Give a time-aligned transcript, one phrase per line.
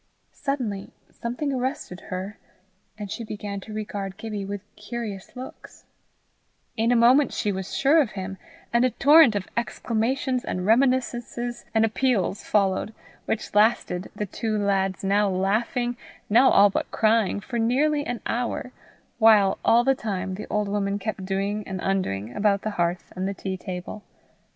[0.33, 2.39] Suddenly something arrested her,
[2.97, 5.85] and she began to regard Gibbie with curious looks;
[6.75, 8.39] in a moment she was sure of him,
[8.73, 12.95] and a torrent of exclamations and reminiscences and appeals followed,
[13.25, 15.95] which lasted, the two lads now laughing,
[16.31, 18.71] now all but crying for nearly an hour,
[19.19, 23.27] while, all the time, the old woman kept doing and undoing about the hearth and
[23.27, 24.01] the tea table.